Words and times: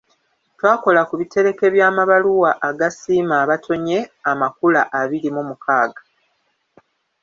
Twakola 0.57 1.01
ku 1.09 1.13
bitereke 1.21 1.65
by’amabaluwa 1.75 2.51
agasiima 2.69 3.35
abatonye 3.43 3.97
amakula 4.31 4.81
abiri 5.01 5.29
mu 5.35 5.41
mukaaga. 5.49 6.01